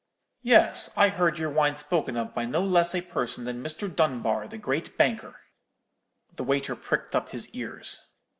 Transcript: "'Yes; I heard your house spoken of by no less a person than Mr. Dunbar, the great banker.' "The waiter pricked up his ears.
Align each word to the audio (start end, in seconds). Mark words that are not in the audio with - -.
"'Yes; 0.41 0.97
I 0.97 1.09
heard 1.09 1.37
your 1.37 1.53
house 1.53 1.79
spoken 1.81 2.17
of 2.17 2.33
by 2.33 2.43
no 2.43 2.63
less 2.63 2.95
a 2.95 3.03
person 3.03 3.43
than 3.45 3.63
Mr. 3.63 3.85
Dunbar, 3.95 4.47
the 4.47 4.57
great 4.57 4.97
banker.' 4.97 5.39
"The 6.37 6.43
waiter 6.43 6.75
pricked 6.75 7.15
up 7.15 7.29
his 7.29 7.49
ears. 7.49 7.99